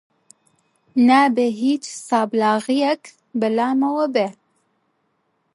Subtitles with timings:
[1.07, 3.01] نابێ هیچ سابڵاغییەک
[3.39, 4.27] بە لامەوە بێ!